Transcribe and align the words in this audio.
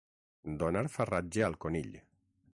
Donar 0.63 0.83
farratge 0.95 1.45
al 1.51 1.59
conill. 1.67 1.95